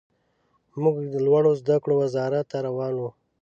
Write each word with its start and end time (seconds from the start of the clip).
موږ 0.81 0.95
لوړو 1.25 1.51
زده 1.61 1.75
کړو 1.83 1.95
وزارت 2.01 2.45
ته 2.51 2.57
روان 2.67 2.93
وو. 2.97 3.09